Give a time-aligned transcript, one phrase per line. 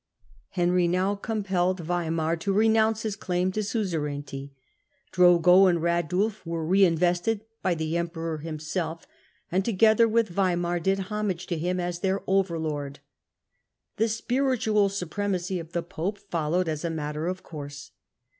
[0.49, 4.51] Henry now compelled Waimar to renounce his claim to suzerainty;
[5.11, 9.05] Drogo and Radulf were re invested by the emperor himself,
[9.51, 12.97] and together with Waimar did homage to him as their over lord.
[13.97, 17.91] The Spiritual supremacy of the pope followed as a matter of course.